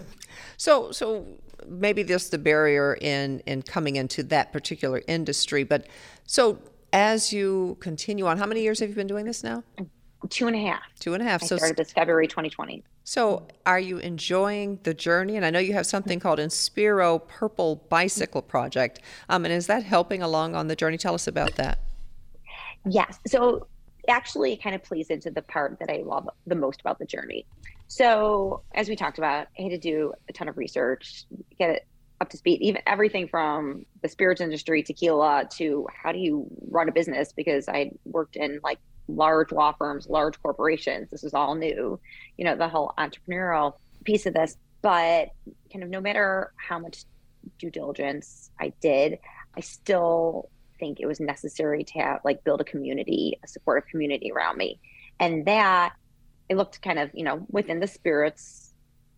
So 0.56 0.93
so 0.93 1.27
maybe 1.67 2.05
just 2.05 2.31
the 2.31 2.39
barrier 2.39 2.97
in 3.00 3.41
in 3.41 3.62
coming 3.62 3.97
into 3.97 4.23
that 4.25 4.53
particular 4.53 5.03
industry, 5.09 5.65
but 5.65 5.87
so 6.25 6.59
as 6.93 7.33
you 7.33 7.77
continue 7.81 8.27
on, 8.27 8.39
how 8.39 8.47
many 8.47 8.62
years 8.62 8.81
have 8.81 8.89
you 8.89 8.95
been 8.95 9.06
doing 9.06 9.27
this 9.27 9.43
now? 9.45 9.62
Two 10.31 10.47
and 10.47 10.56
a 10.56 10.61
half. 10.61 10.83
Two 10.99 11.15
and 11.15 11.23
a 11.23 11.27
half. 11.27 11.43
I 11.43 11.47
so 11.47 11.56
started 11.56 11.77
this 11.77 11.93
February 11.93 12.27
2020. 12.27 12.83
So, 13.05 13.47
are 13.65 13.81
you 13.81 13.99
enjoying 13.99 14.81
the 14.83 14.93
journey? 14.93 15.37
And 15.37 15.47
I 15.47 15.50
know 15.50 15.61
you 15.61 15.73
have 15.75 15.87
something 15.87 16.21
called 16.21 16.39
Inspiro 16.39 17.27
Purple 17.27 17.77
Bicycle 17.89 18.43
Project. 18.43 19.00
Um, 19.29 19.45
and 19.45 19.55
is 19.55 19.67
that 19.69 19.83
helping 19.85 20.23
along 20.23 20.55
on 20.55 20.67
the 20.67 20.77
journey? 20.77 20.99
Tell 20.99 21.15
us 21.15 21.27
about 21.27 21.55
that. 21.55 21.79
Yes. 22.85 23.19
So, 23.27 23.67
actually, 24.09 24.57
kind 24.57 24.75
of 24.75 24.83
plays 24.83 25.11
into 25.11 25.31
the 25.31 25.43
part 25.43 25.79
that 25.81 25.91
I 25.91 26.03
love 26.05 26.29
the 26.47 26.55
most 26.55 26.81
about 26.81 26.99
the 26.99 27.07
journey. 27.07 27.47
So, 27.89 28.63
as 28.75 28.89
we 28.89 28.97
talked 28.97 29.19
about, 29.19 29.49
I 29.59 29.63
had 29.63 29.71
to 29.71 29.79
do 29.79 30.13
a 30.29 30.33
ton 30.33 30.49
of 30.49 30.57
research, 30.57 31.25
get 31.59 31.71
it 31.71 31.87
up 32.21 32.31
to 32.31 32.37
speed, 32.37 32.61
even 32.61 32.83
everything 32.87 33.29
from 33.29 33.87
the 34.03 34.09
spirits 34.09 34.41
industry, 34.41 34.83
tequila, 34.83 35.49
to 35.57 35.87
how 36.03 36.13
do 36.13 36.19
you 36.19 36.47
run 36.71 36.89
a 36.89 36.93
business? 36.93 37.33
Because 37.33 37.69
I 37.69 37.93
worked 38.05 38.37
in 38.37 38.61
like 38.63 38.79
large 39.09 39.53
law 39.53 39.73
firms, 39.73 40.07
large 40.09 40.41
corporations. 40.43 41.11
This 41.11 41.25
is 41.25 41.35
all 41.35 41.55
new, 41.55 41.99
you 42.37 42.45
know, 42.45 42.57
the 42.57 42.69
whole 42.69 42.93
entrepreneurial 42.99 43.75
piece 44.05 44.27
of 44.27 44.35
this. 44.35 44.57
But 44.83 45.31
kind 45.73 45.83
of 45.83 45.91
no 45.91 46.01
matter 46.01 46.53
how 46.57 46.79
much 46.79 47.05
due 47.59 47.71
diligence 47.71 48.51
I 48.61 48.73
did, 48.81 49.19
I 49.57 49.61
still 49.61 50.51
think 50.79 51.01
it 51.01 51.07
was 51.07 51.21
necessary 51.21 51.85
to 51.85 51.99
have 51.99 52.21
like 52.25 52.45
build 52.45 52.61
a 52.61 52.65
community, 52.65 53.39
a 53.45 53.49
supportive 53.49 53.89
community 53.89 54.31
around 54.33 54.57
me. 54.57 54.81
And 55.21 55.45
that 55.47 55.95
it 56.49 56.57
looked 56.57 56.81
kind 56.83 56.99
of, 56.99 57.11
you 57.13 57.25
know, 57.25 57.45
within 57.51 57.81
the 57.81 57.87
spirits 57.87 58.73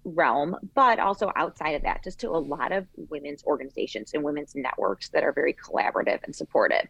realm, 0.04 0.56
but 0.74 0.98
also 0.98 1.30
outside 1.36 1.72
of 1.72 1.82
that, 1.82 2.02
just 2.02 2.18
to 2.20 2.28
a 2.30 2.38
lot 2.38 2.72
of 2.72 2.86
women's 2.96 3.44
organizations 3.44 4.12
and 4.14 4.24
women's 4.24 4.54
networks 4.54 5.10
that 5.10 5.22
are 5.22 5.32
very 5.32 5.54
collaborative 5.54 6.22
and 6.24 6.34
supportive. 6.34 6.86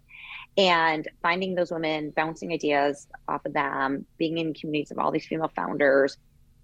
And 0.56 1.08
finding 1.22 1.54
those 1.54 1.70
women, 1.70 2.10
bouncing 2.10 2.52
ideas 2.52 3.08
off 3.28 3.44
of 3.44 3.52
them, 3.52 4.06
being 4.18 4.38
in 4.38 4.54
communities 4.54 4.90
of 4.90 4.98
all 4.98 5.10
these 5.10 5.26
female 5.26 5.50
founders, 5.54 6.18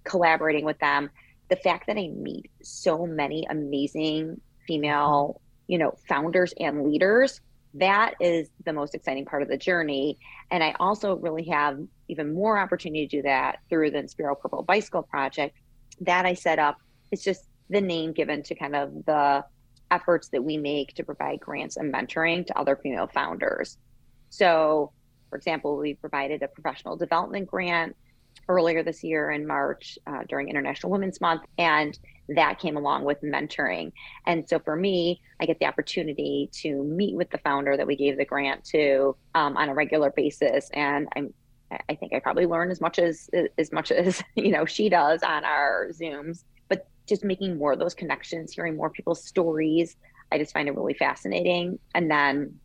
collaborating 0.04 0.64
with 0.64 0.78
them. 0.78 1.10
The 1.48 1.56
fact 1.56 1.86
that 1.86 1.96
I 1.96 2.08
meet 2.08 2.50
so 2.62 3.06
many 3.06 3.46
amazing 3.48 4.40
female, 4.66 5.40
you 5.68 5.78
know, 5.78 5.96
founders 6.08 6.52
and 6.58 6.84
leaders, 6.84 7.40
that 7.78 8.14
is 8.20 8.48
the 8.64 8.72
most 8.72 8.94
exciting 8.94 9.24
part 9.24 9.42
of 9.42 9.48
the 9.48 9.56
journey. 9.56 10.18
And 10.50 10.62
I 10.62 10.74
also 10.80 11.16
really 11.16 11.44
have 11.44 11.78
even 12.08 12.34
more 12.34 12.58
opportunity 12.58 13.06
to 13.06 13.16
do 13.18 13.22
that 13.22 13.60
through 13.68 13.90
the 13.90 13.98
Inspiro 13.98 14.38
Purple 14.38 14.62
Bicycle 14.62 15.02
Project, 15.02 15.56
that 16.00 16.26
I 16.26 16.34
set 16.34 16.58
up. 16.58 16.76
It's 17.10 17.22
just 17.22 17.46
the 17.68 17.80
name 17.80 18.12
given 18.12 18.42
to 18.44 18.54
kind 18.54 18.76
of 18.76 19.04
the 19.04 19.44
efforts 19.90 20.28
that 20.28 20.42
we 20.42 20.56
make 20.56 20.94
to 20.94 21.04
provide 21.04 21.40
grants 21.40 21.76
and 21.76 21.92
mentoring 21.92 22.46
to 22.46 22.58
other 22.58 22.76
female 22.76 23.08
founders. 23.08 23.78
So, 24.30 24.92
for 25.30 25.36
example, 25.36 25.76
we 25.76 25.94
provided 25.94 26.42
a 26.42 26.48
professional 26.48 26.96
development 26.96 27.48
grant 27.48 27.96
earlier 28.48 28.82
this 28.82 29.02
year 29.02 29.30
in 29.30 29.46
March 29.46 29.98
uh, 30.06 30.22
during 30.28 30.48
International 30.48 30.90
Women's 30.90 31.20
Month, 31.20 31.42
and 31.58 31.98
that 32.28 32.58
came 32.58 32.76
along 32.76 33.04
with 33.04 33.20
mentoring. 33.22 33.92
And 34.26 34.48
so 34.48 34.58
for 34.58 34.76
me, 34.76 35.20
I 35.40 35.46
get 35.46 35.58
the 35.58 35.66
opportunity 35.66 36.50
to 36.54 36.82
meet 36.82 37.14
with 37.14 37.30
the 37.30 37.38
founder 37.38 37.76
that 37.76 37.86
we 37.86 37.96
gave 37.96 38.16
the 38.16 38.24
grant 38.24 38.64
to 38.66 39.16
um, 39.34 39.56
on 39.56 39.68
a 39.68 39.74
regular 39.74 40.10
basis, 40.10 40.70
and 40.72 41.08
I'm 41.16 41.32
I 41.88 41.96
think 41.96 42.12
I 42.12 42.20
probably 42.20 42.46
learn 42.46 42.70
as 42.70 42.80
much 42.80 42.98
as 42.98 43.28
as 43.58 43.72
much 43.72 43.90
as 43.90 44.22
you 44.34 44.50
know 44.50 44.64
she 44.64 44.88
does 44.88 45.22
on 45.22 45.44
our 45.44 45.88
Zooms. 45.90 46.44
But 46.68 46.86
just 47.06 47.24
making 47.24 47.58
more 47.58 47.72
of 47.72 47.78
those 47.78 47.94
connections, 47.94 48.52
hearing 48.52 48.76
more 48.76 48.90
people's 48.90 49.24
stories, 49.24 49.96
I 50.32 50.38
just 50.38 50.52
find 50.52 50.68
it 50.68 50.76
really 50.76 50.94
fascinating. 50.94 51.78
And 51.94 52.10
then 52.10 52.58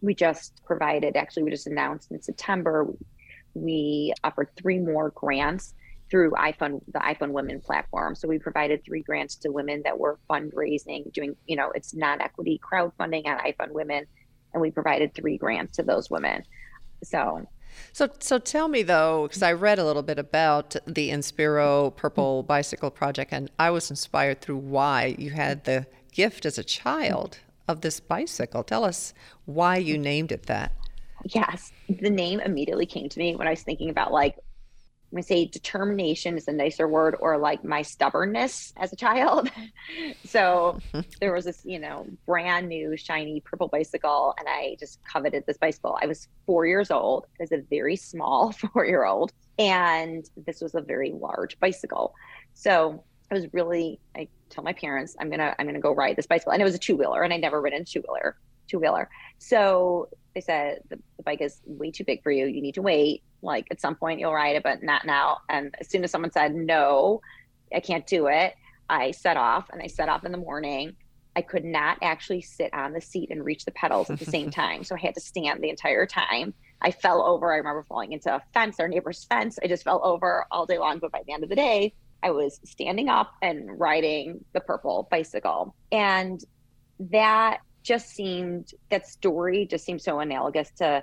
we 0.00 0.14
just 0.14 0.60
provided, 0.64 1.16
actually, 1.16 1.44
we 1.44 1.50
just 1.50 1.66
announced 1.66 2.10
in 2.10 2.20
September, 2.20 2.88
we 3.54 4.12
offered 4.24 4.48
three 4.56 4.78
more 4.78 5.10
grants 5.10 5.74
through 6.10 6.30
iFund, 6.32 6.82
the 6.92 6.98
iFundWomen 6.98 7.64
platform. 7.64 8.14
So 8.14 8.28
we 8.28 8.38
provided 8.38 8.84
three 8.84 9.02
grants 9.02 9.36
to 9.36 9.50
women 9.50 9.82
that 9.84 9.98
were 9.98 10.18
fundraising, 10.28 11.10
doing, 11.12 11.36
you 11.46 11.56
know, 11.56 11.70
it's 11.74 11.94
non-equity 11.94 12.60
crowdfunding 12.60 13.26
on 13.26 13.38
iFundWomen, 13.38 14.02
and 14.52 14.60
we 14.60 14.70
provided 14.70 15.14
three 15.14 15.38
grants 15.38 15.76
to 15.76 15.82
those 15.82 16.10
women. 16.10 16.42
So 17.02 17.46
so, 17.92 18.08
so 18.18 18.38
tell 18.38 18.68
me 18.68 18.82
though, 18.82 19.26
because 19.26 19.42
I 19.42 19.52
read 19.52 19.78
a 19.78 19.84
little 19.84 20.02
bit 20.02 20.18
about 20.18 20.76
the 20.86 21.10
Inspiro 21.10 21.94
Purple 21.94 22.42
Bicycle 22.42 22.90
Project, 22.90 23.32
and 23.32 23.50
I 23.58 23.70
was 23.70 23.90
inspired 23.90 24.40
through 24.40 24.58
why 24.58 25.14
you 25.18 25.30
had 25.30 25.64
the 25.64 25.86
gift 26.12 26.44
as 26.46 26.58
a 26.58 26.64
child 26.64 27.38
of 27.68 27.80
this 27.80 28.00
bicycle. 28.00 28.62
Tell 28.62 28.84
us 28.84 29.14
why 29.44 29.76
you 29.76 29.96
named 29.98 30.32
it 30.32 30.46
that. 30.46 30.72
Yes, 31.24 31.72
the 31.88 32.10
name 32.10 32.40
immediately 32.40 32.86
came 32.86 33.08
to 33.08 33.18
me 33.18 33.36
when 33.36 33.46
I 33.46 33.50
was 33.50 33.62
thinking 33.62 33.90
about 33.90 34.12
like 34.12 34.36
I'm 35.12 35.16
gonna 35.16 35.24
say 35.24 35.44
determination 35.44 36.38
is 36.38 36.48
a 36.48 36.52
nicer 36.52 36.88
word, 36.88 37.16
or 37.20 37.36
like 37.36 37.62
my 37.62 37.82
stubbornness 37.82 38.72
as 38.78 38.94
a 38.94 38.96
child. 38.96 39.50
so 40.24 40.80
there 41.20 41.34
was 41.34 41.44
this, 41.44 41.60
you 41.66 41.78
know, 41.78 42.06
brand 42.24 42.70
new 42.70 42.96
shiny 42.96 43.40
purple 43.40 43.68
bicycle, 43.68 44.34
and 44.38 44.48
I 44.48 44.76
just 44.80 45.00
coveted 45.04 45.44
this 45.46 45.58
bicycle. 45.58 45.98
I 46.00 46.06
was 46.06 46.28
four 46.46 46.64
years 46.64 46.90
old. 46.90 47.26
as 47.40 47.52
a 47.52 47.58
very 47.58 47.94
small 47.94 48.52
four 48.72 48.86
year 48.86 49.04
old, 49.04 49.32
and 49.58 50.24
this 50.46 50.62
was 50.62 50.74
a 50.74 50.80
very 50.80 51.12
large 51.12 51.60
bicycle. 51.60 52.14
So 52.54 53.04
I 53.30 53.34
was 53.34 53.52
really. 53.52 54.00
I 54.16 54.28
tell 54.48 54.64
my 54.64 54.72
parents, 54.72 55.14
I'm 55.20 55.28
gonna 55.28 55.54
I'm 55.58 55.66
gonna 55.66 55.78
go 55.78 55.94
ride 55.94 56.16
this 56.16 56.26
bicycle, 56.26 56.52
and 56.52 56.62
it 56.62 56.64
was 56.64 56.74
a 56.74 56.78
two 56.78 56.96
wheeler, 56.96 57.22
and 57.22 57.34
I 57.34 57.36
never 57.36 57.60
ridden 57.60 57.82
a 57.82 57.84
two 57.84 58.00
wheeler 58.00 58.38
two 58.72 58.78
wheeler. 58.78 59.08
So 59.38 60.08
they 60.34 60.40
said 60.40 60.80
the, 60.88 60.98
the 61.16 61.22
bike 61.22 61.40
is 61.40 61.60
way 61.66 61.90
too 61.90 62.04
big 62.04 62.22
for 62.22 62.30
you. 62.30 62.46
You 62.46 62.62
need 62.62 62.74
to 62.74 62.82
wait 62.82 63.22
like 63.42 63.66
at 63.70 63.80
some 63.80 63.94
point 63.94 64.20
you'll 64.20 64.32
ride 64.32 64.56
it, 64.56 64.62
but 64.62 64.82
not 64.82 65.04
now. 65.04 65.38
And 65.48 65.74
as 65.80 65.88
soon 65.88 66.04
as 66.04 66.10
someone 66.10 66.32
said, 66.32 66.54
no, 66.54 67.20
I 67.74 67.80
can't 67.80 68.06
do 68.06 68.28
it, 68.28 68.54
I 68.88 69.10
set 69.10 69.36
off 69.36 69.68
and 69.70 69.82
I 69.82 69.86
set 69.86 70.08
off 70.08 70.24
in 70.24 70.32
the 70.32 70.38
morning. 70.38 70.94
I 71.34 71.42
could 71.42 71.64
not 71.64 71.98
actually 72.02 72.42
sit 72.42 72.72
on 72.74 72.92
the 72.92 73.00
seat 73.00 73.30
and 73.30 73.44
reach 73.44 73.64
the 73.64 73.70
pedals 73.70 74.10
at 74.10 74.18
the 74.18 74.26
same 74.26 74.50
time. 74.52 74.84
So 74.84 74.94
I 74.94 74.98
had 74.98 75.14
to 75.14 75.20
stand 75.20 75.62
the 75.62 75.70
entire 75.70 76.06
time. 76.06 76.54
I 76.80 76.90
fell 76.90 77.22
over. 77.22 77.52
I 77.52 77.56
remember 77.56 77.84
falling 77.88 78.12
into 78.12 78.34
a 78.34 78.42
fence, 78.52 78.78
our 78.80 78.88
neighbor's 78.88 79.24
fence. 79.24 79.58
I 79.62 79.66
just 79.66 79.84
fell 79.84 80.00
over 80.04 80.46
all 80.50 80.66
day 80.66 80.78
long. 80.78 80.98
But 80.98 81.12
by 81.12 81.22
the 81.26 81.32
end 81.32 81.42
of 81.42 81.48
the 81.48 81.56
day, 81.56 81.94
I 82.22 82.30
was 82.32 82.60
standing 82.64 83.08
up 83.08 83.32
and 83.40 83.80
riding 83.80 84.44
the 84.52 84.60
purple 84.60 85.08
bicycle. 85.10 85.74
And 85.90 86.42
that 87.10 87.60
just 87.82 88.10
seemed, 88.10 88.72
that 88.90 89.06
story 89.06 89.66
just 89.66 89.84
seemed 89.84 90.02
so 90.02 90.20
analogous 90.20 90.70
to 90.78 91.02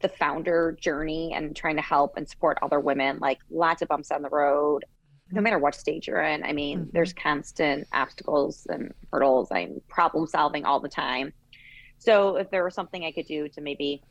the 0.00 0.08
founder 0.08 0.76
journey 0.80 1.32
and 1.34 1.56
trying 1.56 1.76
to 1.76 1.82
help 1.82 2.16
and 2.16 2.28
support 2.28 2.58
other 2.62 2.80
women, 2.80 3.18
like 3.18 3.38
lots 3.50 3.82
of 3.82 3.88
bumps 3.88 4.10
on 4.10 4.22
the 4.22 4.28
road, 4.28 4.84
no 5.30 5.36
mm-hmm. 5.36 5.44
matter 5.44 5.58
what 5.58 5.74
stage 5.74 6.08
you're 6.08 6.22
in. 6.22 6.42
I 6.44 6.52
mean, 6.52 6.80
mm-hmm. 6.80 6.90
there's 6.92 7.12
constant 7.12 7.86
obstacles 7.92 8.66
and 8.68 8.92
hurdles. 9.12 9.48
I'm 9.50 9.80
problem 9.88 10.26
solving 10.26 10.64
all 10.64 10.80
the 10.80 10.88
time. 10.88 11.32
So 11.98 12.36
if 12.36 12.50
there 12.50 12.64
was 12.64 12.74
something 12.74 13.04
I 13.04 13.12
could 13.12 13.26
do 13.26 13.48
to 13.48 13.60
maybe 13.60 14.02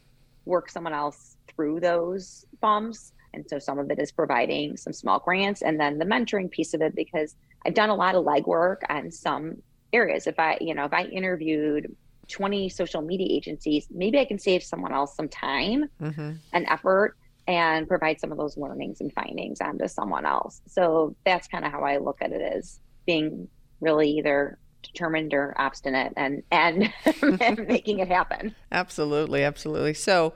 work 0.46 0.70
someone 0.70 0.94
else 0.94 1.38
through 1.48 1.80
those 1.80 2.46
bumps, 2.62 3.14
and 3.34 3.46
so 3.48 3.60
some 3.60 3.80
of 3.80 3.92
it 3.92 4.00
is 4.00 4.12
providing 4.12 4.78
some 4.78 4.94
small 4.94 5.20
grants 5.20 5.62
and 5.62 5.80
then 5.80 5.98
the 5.98 6.06
mentoring 6.06 6.50
piece 6.50 6.74
of 6.74 6.82
it 6.82 6.96
because 6.96 7.36
I've 7.66 7.74
done 7.74 7.90
a 7.90 7.96
lot 7.96 8.16
of 8.16 8.26
legwork 8.26 8.78
on 8.90 9.12
some 9.12 9.62
areas. 9.93 10.27
If 10.27 10.39
I, 10.39 10.58
you 10.62 10.74
know, 10.74 10.86
if 10.86 10.93
I 10.93 11.03
interviewed 11.05 11.96
20 12.29 12.69
social 12.69 13.01
media 13.01 13.27
agencies, 13.29 13.88
maybe 13.91 14.19
I 14.19 14.25
can 14.25 14.39
save 14.39 14.63
someone 14.63 14.93
else 14.93 15.15
some 15.15 15.29
time 15.29 15.89
mm-hmm. 16.01 16.34
and 16.53 16.65
effort 16.67 17.15
and 17.48 17.88
provide 17.88 18.19
some 18.19 18.31
of 18.31 18.38
those 18.38 18.58
learnings 18.58 19.01
and 19.01 19.12
findings 19.13 19.60
onto 19.60 19.88
someone 19.88 20.25
else. 20.25 20.62
So 20.67 21.15
that's 21.25 21.48
kind 21.48 21.65
of 21.65 21.72
how 21.72 21.84
I 21.84 21.98
look 21.98 22.22
at 22.22 22.31
it 22.31 22.41
as 22.41 22.79
being 23.05 23.48
really 23.81 24.12
either 24.12 24.60
determined 24.84 25.34
or 25.34 25.53
obstinate 25.58 26.13
and 26.15 26.43
and, 26.51 26.93
and 27.41 27.60
making 27.67 28.00
it 28.00 28.08
happen. 28.08 28.55
Absolutely, 28.72 29.43
absolutely. 29.43 29.96
So 29.96 30.34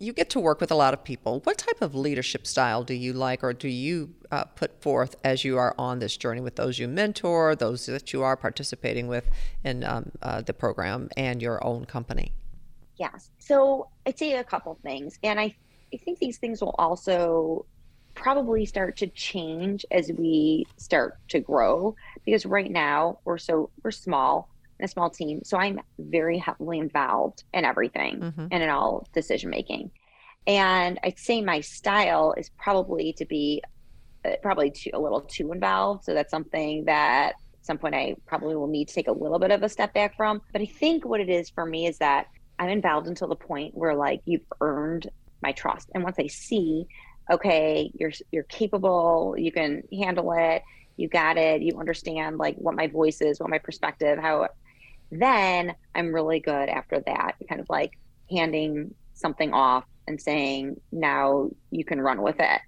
you 0.00 0.12
get 0.12 0.30
to 0.30 0.40
work 0.40 0.60
with 0.60 0.70
a 0.70 0.74
lot 0.74 0.94
of 0.94 1.02
people. 1.02 1.40
What 1.44 1.58
type 1.58 1.82
of 1.82 1.94
leadership 1.94 2.46
style 2.46 2.84
do 2.84 2.94
you 2.94 3.12
like, 3.12 3.42
or 3.42 3.52
do 3.52 3.68
you 3.68 4.14
uh, 4.30 4.44
put 4.44 4.80
forth 4.80 5.16
as 5.24 5.44
you 5.44 5.58
are 5.58 5.74
on 5.78 5.98
this 5.98 6.16
journey 6.16 6.40
with 6.40 6.56
those 6.56 6.78
you 6.78 6.88
mentor, 6.88 7.54
those 7.54 7.86
that 7.86 8.12
you 8.12 8.22
are 8.22 8.36
participating 8.36 9.08
with 9.08 9.28
in 9.64 9.84
um, 9.84 10.12
uh, 10.22 10.42
the 10.42 10.52
program, 10.52 11.08
and 11.16 11.42
your 11.42 11.64
own 11.64 11.84
company? 11.84 12.32
Yes. 12.96 13.30
So 13.38 13.88
I'd 14.06 14.18
say 14.18 14.34
a 14.34 14.44
couple 14.44 14.78
things, 14.82 15.18
and 15.22 15.40
I, 15.40 15.54
I 15.92 15.96
think 15.96 16.18
these 16.18 16.38
things 16.38 16.60
will 16.60 16.74
also 16.78 17.66
probably 18.14 18.66
start 18.66 18.96
to 18.96 19.06
change 19.08 19.86
as 19.92 20.10
we 20.12 20.66
start 20.76 21.16
to 21.28 21.38
grow 21.38 21.94
because 22.24 22.44
right 22.44 22.70
now 22.70 23.16
we're 23.24 23.38
so 23.38 23.70
we're 23.84 23.92
small 23.92 24.48
a 24.80 24.88
small 24.88 25.10
team. 25.10 25.40
So 25.44 25.58
I'm 25.58 25.80
very 25.98 26.38
heavily 26.38 26.78
involved 26.78 27.44
in 27.52 27.64
everything 27.64 28.20
mm-hmm. 28.20 28.46
and 28.50 28.62
in 28.62 28.68
all 28.68 29.06
decision 29.12 29.50
making. 29.50 29.90
And 30.46 30.98
I'd 31.04 31.18
say 31.18 31.40
my 31.40 31.60
style 31.60 32.34
is 32.36 32.50
probably 32.58 33.12
to 33.14 33.24
be 33.26 33.62
uh, 34.24 34.32
probably 34.42 34.70
too, 34.70 34.90
a 34.94 34.98
little 34.98 35.20
too 35.20 35.52
involved. 35.52 36.04
So 36.04 36.14
that's 36.14 36.30
something 36.30 36.84
that 36.86 37.34
at 37.60 37.66
some 37.66 37.78
point 37.78 37.94
I 37.94 38.16
probably 38.26 38.56
will 38.56 38.66
need 38.66 38.88
to 38.88 38.94
take 38.94 39.08
a 39.08 39.12
little 39.12 39.38
bit 39.38 39.50
of 39.50 39.62
a 39.62 39.68
step 39.68 39.94
back 39.94 40.16
from. 40.16 40.40
But 40.52 40.62
I 40.62 40.66
think 40.66 41.04
what 41.04 41.20
it 41.20 41.28
is 41.28 41.50
for 41.50 41.66
me 41.66 41.86
is 41.86 41.98
that 41.98 42.28
I'm 42.58 42.68
involved 42.68 43.06
until 43.06 43.28
the 43.28 43.36
point 43.36 43.76
where 43.76 43.94
like 43.94 44.22
you've 44.24 44.46
earned 44.60 45.08
my 45.42 45.52
trust. 45.52 45.90
And 45.94 46.02
once 46.02 46.16
I 46.18 46.26
see, 46.26 46.86
okay, 47.30 47.90
you're 47.94 48.12
you're 48.32 48.44
capable, 48.44 49.34
you 49.38 49.52
can 49.52 49.82
handle 49.92 50.32
it, 50.32 50.62
you 50.96 51.08
got 51.08 51.36
it, 51.36 51.62
you 51.62 51.78
understand 51.78 52.38
like 52.38 52.56
what 52.56 52.74
my 52.74 52.88
voice 52.88 53.20
is, 53.20 53.38
what 53.38 53.50
my 53.50 53.58
perspective, 53.58 54.18
how 54.18 54.48
then 55.10 55.74
I'm 55.94 56.14
really 56.14 56.40
good 56.40 56.68
after 56.68 57.00
that, 57.00 57.36
kind 57.48 57.60
of 57.60 57.68
like 57.68 57.98
handing 58.30 58.94
something 59.14 59.52
off 59.52 59.84
and 60.06 60.20
saying, 60.20 60.80
now 60.92 61.50
you 61.70 61.84
can 61.84 62.00
run 62.00 62.22
with 62.22 62.36
it. 62.38 62.60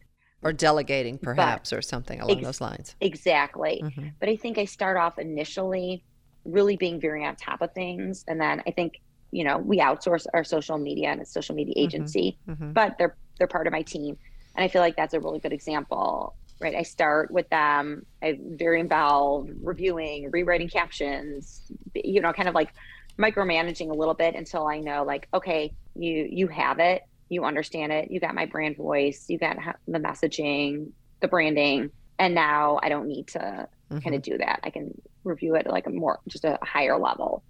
Or 0.42 0.52
delegating, 0.52 1.18
perhaps, 1.18 1.70
but, 1.70 1.78
or 1.78 1.82
something 1.82 2.20
along 2.20 2.38
ex- 2.38 2.46
those 2.46 2.60
lines. 2.60 2.96
Exactly. 3.00 3.82
Mm-hmm. 3.84 4.08
But 4.18 4.28
I 4.28 4.36
think 4.36 4.58
I 4.58 4.64
start 4.64 4.96
off 4.96 5.18
initially 5.18 6.02
really 6.44 6.76
being 6.76 6.98
very 6.98 7.24
on 7.26 7.36
top 7.36 7.60
of 7.60 7.72
things. 7.72 8.24
And 8.26 8.40
then 8.40 8.62
I 8.66 8.70
think, 8.70 9.00
you 9.30 9.44
know, 9.44 9.58
we 9.58 9.78
outsource 9.78 10.26
our 10.32 10.42
social 10.42 10.78
media 10.78 11.08
and 11.08 11.20
a 11.20 11.26
social 11.26 11.54
media 11.54 11.74
mm-hmm. 11.74 11.84
agency, 11.84 12.38
mm-hmm. 12.48 12.72
but 12.72 12.96
they're 12.98 13.16
they're 13.38 13.46
part 13.46 13.66
of 13.66 13.72
my 13.72 13.82
team. 13.82 14.16
And 14.56 14.64
I 14.64 14.68
feel 14.68 14.80
like 14.80 14.96
that's 14.96 15.14
a 15.14 15.20
really 15.20 15.38
good 15.38 15.52
example 15.52 16.34
right? 16.60 16.74
I 16.74 16.82
start 16.82 17.30
with 17.30 17.48
them. 17.48 18.04
I'm 18.22 18.56
very 18.56 18.80
involved, 18.80 19.50
reviewing, 19.62 20.30
rewriting 20.30 20.68
captions, 20.68 21.62
you 21.94 22.20
know, 22.20 22.32
kind 22.32 22.48
of 22.48 22.54
like 22.54 22.72
micromanaging 23.18 23.90
a 23.90 23.94
little 23.94 24.14
bit 24.14 24.34
until 24.34 24.66
I 24.66 24.78
know, 24.78 25.04
like, 25.04 25.28
okay, 25.34 25.74
you 25.94 26.28
you 26.30 26.48
have 26.48 26.78
it, 26.78 27.02
you 27.28 27.44
understand 27.44 27.92
it, 27.92 28.10
you 28.10 28.20
got 28.20 28.34
my 28.34 28.46
brand 28.46 28.76
voice, 28.76 29.26
you 29.28 29.38
got 29.38 29.56
the 29.88 29.98
messaging, 29.98 30.90
the 31.20 31.28
branding, 31.28 31.90
and 32.18 32.34
now 32.34 32.78
I 32.82 32.88
don't 32.88 33.08
need 33.08 33.28
to 33.28 33.38
mm-hmm. 33.38 33.98
kind 33.98 34.14
of 34.14 34.22
do 34.22 34.38
that. 34.38 34.60
I 34.62 34.70
can 34.70 35.00
review 35.24 35.54
it 35.56 35.66
like 35.66 35.86
a 35.86 35.90
more 35.90 36.20
just 36.28 36.44
a 36.44 36.58
higher 36.62 36.98
level. 36.98 37.42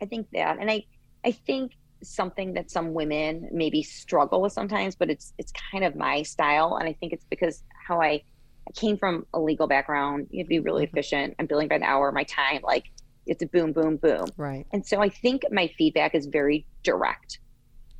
I 0.00 0.06
think 0.06 0.28
that, 0.32 0.58
and 0.58 0.70
I 0.70 0.84
I 1.24 1.32
think 1.32 1.72
something 2.02 2.54
that 2.54 2.70
some 2.70 2.92
women 2.92 3.48
maybe 3.52 3.82
struggle 3.82 4.42
with 4.42 4.52
sometimes, 4.52 4.94
but 4.94 5.10
it's 5.10 5.32
it's 5.38 5.52
kind 5.70 5.84
of 5.84 5.96
my 5.96 6.22
style, 6.22 6.76
and 6.76 6.88
I 6.88 6.92
think 6.92 7.12
it's 7.12 7.24
because 7.28 7.62
how 7.86 8.00
I 8.00 8.22
I 8.66 8.72
came 8.72 8.96
from 8.96 9.26
a 9.32 9.40
legal 9.40 9.66
background. 9.66 10.28
You 10.30 10.40
have 10.40 10.46
to 10.46 10.48
be 10.48 10.60
really 10.60 10.86
mm-hmm. 10.86 10.96
efficient. 10.96 11.34
I'm 11.38 11.46
billing 11.46 11.68
by 11.68 11.78
the 11.78 11.84
hour. 11.84 12.10
My 12.12 12.24
time, 12.24 12.60
like 12.62 12.90
it's 13.26 13.42
a 13.42 13.46
boom, 13.46 13.72
boom, 13.72 13.96
boom. 13.96 14.26
Right. 14.36 14.66
And 14.72 14.86
so 14.86 15.00
I 15.00 15.08
think 15.08 15.42
my 15.50 15.68
feedback 15.78 16.14
is 16.14 16.26
very 16.26 16.66
direct. 16.82 17.40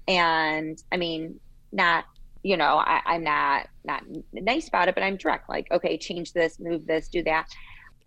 And 0.09 0.83
I 0.93 0.97
mean, 0.97 1.41
not, 1.73 2.05
you 2.43 2.57
know, 2.57 2.77
I, 2.77 3.03
am 3.07 3.25
not 3.25 3.69
not 3.85 4.05
nice 4.33 4.69
about 4.69 4.89
it, 4.89 4.95
but 4.95 5.03
I'm 5.03 5.17
direct. 5.17 5.49
Like, 5.49 5.71
okay, 5.73 5.99
change 5.99 6.33
this, 6.33 6.61
move 6.61 6.87
this, 6.87 7.09
do 7.09 7.23
that. 7.25 7.49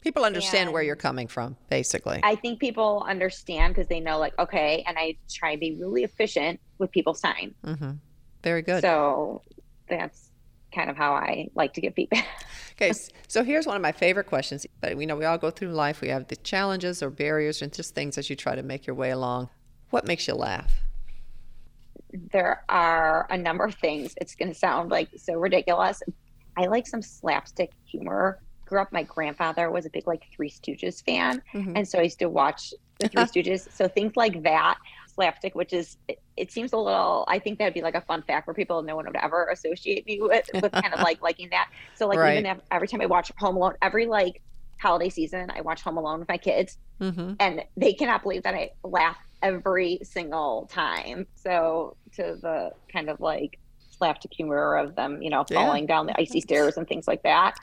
People 0.01 0.23
understand 0.23 0.67
and 0.67 0.73
where 0.73 0.81
you're 0.81 0.95
coming 0.95 1.27
from, 1.27 1.57
basically. 1.69 2.21
I 2.23 2.35
think 2.35 2.61
people 2.61 3.05
understand 3.05 3.75
because 3.75 3.89
they 3.89 3.99
know, 3.99 4.17
like, 4.17 4.37
okay, 4.39 4.81
and 4.87 4.97
I 4.97 5.17
try 5.29 5.55
to 5.55 5.59
be 5.59 5.75
really 5.75 6.05
efficient 6.05 6.61
with 6.77 6.89
people's 6.91 7.19
time. 7.19 7.53
Mm-hmm. 7.65 7.91
Very 8.41 8.61
good. 8.61 8.81
So 8.81 9.41
that's 9.89 10.29
kind 10.73 10.89
of 10.89 10.95
how 10.95 11.13
I 11.13 11.49
like 11.53 11.73
to 11.73 11.81
give 11.81 11.95
feedback. 11.95 12.25
okay, 12.81 12.93
so 13.27 13.43
here's 13.43 13.67
one 13.67 13.75
of 13.75 13.81
my 13.81 13.91
favorite 13.91 14.25
questions. 14.25 14.65
But 14.81 14.95
we 14.95 15.05
know 15.05 15.15
we 15.15 15.25
all 15.25 15.37
go 15.37 15.51
through 15.51 15.69
life. 15.69 16.01
We 16.01 16.09
have 16.09 16.27
the 16.27 16.35
challenges 16.37 17.03
or 17.03 17.09
barriers 17.09 17.61
and 17.61 17.73
just 17.73 17.95
things 17.95 18.17
as 18.17 18.29
you 18.29 18.35
try 18.35 18.55
to 18.55 18.63
make 18.63 18.87
your 18.87 18.95
way 18.95 19.11
along. 19.11 19.49
What 19.89 20.07
makes 20.07 20.27
you 20.27 20.35
laugh? 20.35 20.71
There 22.31 22.63
are 22.69 23.27
a 23.29 23.37
number 23.37 23.65
of 23.65 23.75
things. 23.75 24.13
It's 24.19 24.35
going 24.35 24.49
to 24.49 24.57
sound 24.57 24.89
like 24.89 25.09
so 25.17 25.33
ridiculous. 25.33 26.01
I 26.57 26.65
like 26.65 26.87
some 26.87 27.01
slapstick 27.01 27.71
humor. 27.85 28.39
Grew 28.65 28.81
up, 28.81 28.91
my 28.91 29.03
grandfather 29.03 29.71
was 29.71 29.85
a 29.85 29.89
big 29.89 30.05
like 30.05 30.23
Three 30.35 30.49
Stooges 30.49 31.03
fan, 31.03 31.41
mm-hmm. 31.53 31.75
and 31.75 31.87
so 31.87 31.97
I 31.97 32.03
used 32.03 32.19
to 32.19 32.29
watch 32.29 32.73
the 32.99 33.07
Three 33.07 33.23
Stooges. 33.43 33.71
So 33.71 33.87
things 33.87 34.15
like 34.15 34.43
that 34.43 34.77
slapstick, 35.19 35.53
which 35.53 35.73
is 35.73 35.97
it, 36.07 36.21
it, 36.37 36.51
seems 36.51 36.71
a 36.71 36.77
little. 36.77 37.25
I 37.27 37.39
think 37.39 37.59
that'd 37.59 37.73
be 37.73 37.81
like 37.81 37.95
a 37.95 38.01
fun 38.01 38.21
fact 38.21 38.45
for 38.45 38.53
people. 38.53 38.81
No 38.83 38.95
one 38.95 39.05
would 39.05 39.17
ever 39.17 39.49
associate 39.51 40.05
me 40.05 40.21
with 40.21 40.49
with 40.53 40.71
kind 40.71 40.93
of 40.93 41.01
like 41.01 41.21
liking 41.29 41.49
that. 41.49 41.69
So 41.95 42.07
like 42.07 42.19
right. 42.19 42.39
even 42.39 42.45
if, 42.45 42.59
every 42.71 42.87
time 42.87 43.01
I 43.01 43.05
watch 43.05 43.29
Home 43.37 43.57
Alone, 43.57 43.73
every 43.81 44.05
like 44.05 44.41
holiday 44.79 45.09
season, 45.09 45.51
I 45.53 45.59
watch 45.59 45.81
Home 45.81 45.97
Alone 45.97 46.19
with 46.19 46.29
my 46.29 46.37
kids, 46.37 46.77
mm-hmm. 47.01 47.33
and 47.41 47.63
they 47.75 47.91
cannot 47.91 48.23
believe 48.23 48.43
that 48.43 48.55
I 48.55 48.71
laugh 48.83 49.17
every 49.41 49.99
single 50.03 50.69
time. 50.71 51.27
So 51.35 51.97
to 52.13 52.37
the 52.41 52.71
kind 52.91 53.09
of 53.09 53.19
like 53.19 53.59
slapstick 53.91 54.33
humor 54.33 54.77
of 54.77 54.95
them, 54.95 55.21
you 55.21 55.29
know, 55.29 55.43
falling 55.43 55.83
yeah. 55.83 55.87
down 55.87 56.05
the 56.05 56.17
icy 56.17 56.39
stairs 56.39 56.77
and 56.77 56.87
things 56.87 57.09
like 57.09 57.23
that. 57.23 57.57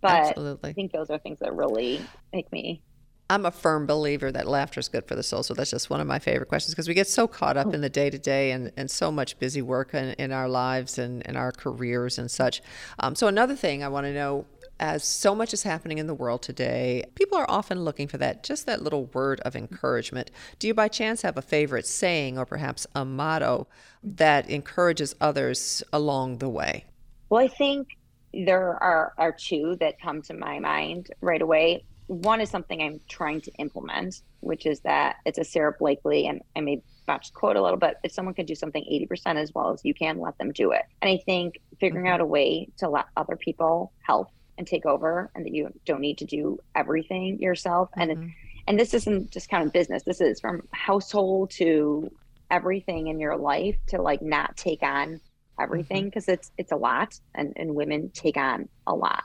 But 0.00 0.30
Absolutely. 0.30 0.70
I 0.70 0.72
think 0.72 0.92
those 0.92 1.10
are 1.10 1.18
things 1.18 1.38
that 1.40 1.54
really 1.54 2.00
make 2.32 2.50
me 2.52 2.82
I'm 3.30 3.44
a 3.44 3.50
firm 3.50 3.86
believer 3.86 4.32
that 4.32 4.46
laughter 4.46 4.80
is 4.80 4.88
good 4.88 5.06
for 5.06 5.14
the 5.14 5.22
soul. 5.22 5.42
So 5.42 5.52
that's 5.52 5.70
just 5.70 5.90
one 5.90 6.00
of 6.00 6.06
my 6.06 6.18
favorite 6.18 6.48
questions 6.48 6.74
because 6.74 6.88
we 6.88 6.94
get 6.94 7.08
so 7.08 7.26
caught 7.26 7.58
up 7.58 7.74
in 7.74 7.82
the 7.82 7.90
day 7.90 8.08
to 8.08 8.18
day 8.18 8.52
and 8.52 8.72
and 8.76 8.90
so 8.90 9.12
much 9.12 9.38
busy 9.38 9.60
work 9.60 9.92
in, 9.92 10.10
in 10.14 10.32
our 10.32 10.48
lives 10.48 10.98
and 10.98 11.22
in 11.22 11.36
our 11.36 11.52
careers 11.52 12.18
and 12.18 12.30
such. 12.30 12.62
Um, 12.98 13.14
so, 13.14 13.26
another 13.26 13.54
thing 13.54 13.84
I 13.84 13.88
want 13.88 14.06
to 14.06 14.14
know 14.14 14.46
as 14.80 15.04
so 15.04 15.34
much 15.34 15.52
is 15.52 15.62
happening 15.64 15.98
in 15.98 16.06
the 16.06 16.14
world 16.14 16.40
today, 16.40 17.04
people 17.14 17.36
are 17.36 17.50
often 17.50 17.84
looking 17.84 18.06
for 18.06 18.16
that, 18.18 18.44
just 18.44 18.66
that 18.66 18.82
little 18.82 19.06
word 19.06 19.40
of 19.40 19.56
encouragement. 19.56 20.30
Do 20.58 20.66
you 20.68 20.74
by 20.74 20.88
chance 20.88 21.22
have 21.22 21.36
a 21.36 21.42
favorite 21.42 21.86
saying 21.86 22.38
or 22.38 22.46
perhaps 22.46 22.86
a 22.94 23.04
motto 23.04 23.66
that 24.02 24.48
encourages 24.48 25.14
others 25.20 25.82
along 25.92 26.38
the 26.38 26.48
way? 26.48 26.84
Well, 27.28 27.42
I 27.42 27.48
think 27.48 27.98
there 28.32 28.80
are, 28.82 29.14
are 29.18 29.32
two 29.32 29.76
that 29.80 30.00
come 30.00 30.22
to 30.22 30.34
my 30.34 30.58
mind 30.58 31.10
right 31.20 31.42
away 31.42 31.84
one 32.08 32.40
is 32.40 32.50
something 32.50 32.82
I'm 32.82 33.00
trying 33.08 33.40
to 33.42 33.52
implement, 33.52 34.22
which 34.40 34.66
is 34.66 34.80
that 34.80 35.16
it's 35.24 35.38
a 35.38 35.44
Sara 35.44 35.72
Blakely, 35.78 36.26
and 36.26 36.42
I 36.56 36.60
may 36.60 36.82
botch 37.06 37.32
quote 37.32 37.56
a 37.56 37.62
little, 37.62 37.78
but 37.78 37.98
if 38.02 38.12
someone 38.12 38.34
can 38.34 38.46
do 38.46 38.54
something 38.54 38.84
80% 39.10 39.36
as 39.36 39.54
well 39.54 39.72
as 39.72 39.84
you 39.84 39.94
can, 39.94 40.18
let 40.18 40.36
them 40.38 40.52
do 40.52 40.72
it. 40.72 40.82
And 41.00 41.10
I 41.10 41.18
think 41.24 41.60
figuring 41.80 42.06
mm-hmm. 42.06 42.14
out 42.14 42.20
a 42.20 42.26
way 42.26 42.68
to 42.78 42.88
let 42.88 43.06
other 43.16 43.36
people 43.36 43.92
help 44.00 44.30
and 44.58 44.66
take 44.66 44.84
over 44.84 45.30
and 45.34 45.46
that 45.46 45.54
you 45.54 45.72
don't 45.86 46.00
need 46.00 46.18
to 46.18 46.24
do 46.24 46.58
everything 46.74 47.38
yourself 47.38 47.88
mm-hmm. 47.92 48.10
and 48.10 48.32
and 48.66 48.78
this 48.78 48.92
isn't 48.92 49.30
just 49.30 49.48
kind 49.48 49.64
of 49.64 49.72
business 49.72 50.02
this 50.02 50.20
is 50.20 50.40
from 50.40 50.66
household 50.72 51.50
to 51.50 52.10
everything 52.50 53.06
in 53.06 53.20
your 53.20 53.36
life 53.36 53.76
to 53.86 54.02
like 54.02 54.20
not 54.20 54.56
take 54.56 54.82
on 54.82 55.20
everything 55.60 56.06
because 56.06 56.24
mm-hmm. 56.24 56.32
it's 56.32 56.50
it's 56.58 56.72
a 56.72 56.76
lot 56.76 57.18
and 57.34 57.52
and 57.56 57.74
women 57.74 58.10
take 58.12 58.36
on 58.36 58.68
a 58.86 58.94
lot 58.94 59.22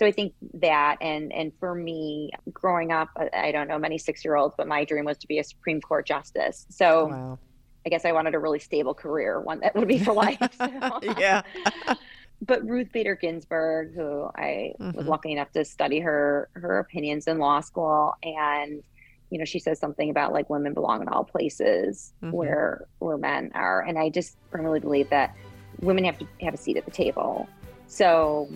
so 0.00 0.06
i 0.06 0.10
think 0.10 0.32
that 0.54 0.96
and 1.02 1.30
and 1.30 1.52
for 1.60 1.74
me 1.74 2.30
growing 2.52 2.90
up 2.90 3.10
i 3.34 3.52
don't 3.52 3.68
know 3.68 3.78
many 3.78 3.98
six 3.98 4.24
year 4.24 4.34
olds 4.34 4.54
but 4.56 4.66
my 4.66 4.82
dream 4.84 5.04
was 5.04 5.18
to 5.18 5.26
be 5.26 5.38
a 5.38 5.44
supreme 5.44 5.80
court 5.80 6.06
justice 6.06 6.66
so 6.70 7.06
wow. 7.06 7.38
i 7.84 7.90
guess 7.90 8.06
i 8.06 8.12
wanted 8.12 8.34
a 8.34 8.38
really 8.38 8.58
stable 8.58 8.94
career 8.94 9.38
one 9.40 9.60
that 9.60 9.76
would 9.76 9.86
be 9.86 9.98
for 9.98 10.12
life 10.24 10.38
so. 10.56 11.00
yeah 11.18 11.42
but 12.42 12.66
Ruth 12.66 12.90
Bader 12.90 13.16
Ginsburg, 13.16 13.94
who 13.94 14.30
I 14.34 14.72
mm-hmm. 14.80 14.96
was 14.96 15.06
lucky 15.06 15.32
enough 15.32 15.52
to 15.52 15.62
study 15.62 16.00
her 16.00 16.48
her 16.54 16.78
opinions 16.78 17.26
in 17.26 17.36
law 17.36 17.60
school, 17.60 18.14
and 18.22 18.82
you 19.28 19.38
know, 19.38 19.44
she 19.44 19.58
says 19.58 19.78
something 19.78 20.08
about 20.08 20.32
like 20.32 20.48
women 20.48 20.72
belong 20.72 21.02
in 21.02 21.08
all 21.08 21.24
places 21.24 22.14
mm-hmm. 22.22 22.34
where 22.34 22.86
where 22.98 23.18
men 23.18 23.50
are, 23.54 23.82
and 23.82 23.98
I 23.98 24.08
just 24.08 24.38
firmly 24.50 24.80
believe 24.80 25.10
that 25.10 25.36
women 25.80 26.04
have 26.04 26.18
to 26.18 26.26
have 26.40 26.54
a 26.54 26.56
seat 26.56 26.76
at 26.76 26.86
the 26.86 26.90
table. 26.90 27.46
So, 27.86 28.48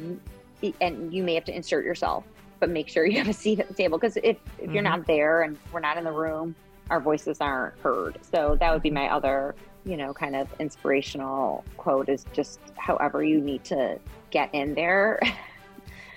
and 0.81 1.13
you 1.13 1.23
may 1.23 1.35
have 1.35 1.45
to 1.45 1.55
insert 1.55 1.85
yourself, 1.85 2.25
but 2.61 2.71
make 2.71 2.89
sure 2.89 3.05
you 3.05 3.19
have 3.19 3.29
a 3.29 3.33
seat 3.33 3.61
at 3.61 3.69
the 3.69 3.75
table 3.75 3.99
because 3.99 4.17
if 4.19 4.25
if 4.25 4.37
mm-hmm. 4.37 4.75
you're 4.75 4.83
not 4.83 5.07
there 5.07 5.43
and 5.43 5.59
we're 5.73 5.81
not 5.81 5.99
in 5.99 6.05
the 6.05 6.13
room, 6.13 6.55
our 6.91 7.01
voices 7.01 7.41
aren't 7.41 7.79
heard. 7.81 8.19
So 8.23 8.57
that 8.61 8.73
would 8.73 8.83
be 8.83 8.91
my 8.91 9.09
other 9.09 9.55
you 9.85 9.97
know, 9.97 10.15
kind 10.15 10.35
of 10.35 10.49
inspirational 10.59 11.65
quote 11.77 12.09
is 12.09 12.25
just 12.33 12.59
however 12.77 13.23
you 13.23 13.41
need 13.41 13.65
to 13.65 13.99
get 14.31 14.51
in 14.55 14.75
there. 14.75 15.21